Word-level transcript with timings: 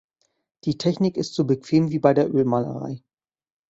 Die 0.63 0.79
Technik 0.79 1.15
ist 1.15 1.35
so 1.35 1.45
bequem 1.45 1.91
wie 1.91 1.99
bei 1.99 2.15
der 2.15 2.33
Ölmalerei. 2.33 3.03